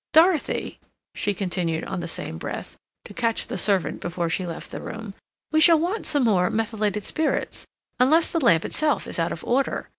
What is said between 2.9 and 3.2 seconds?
to